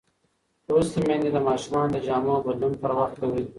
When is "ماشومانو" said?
1.47-1.93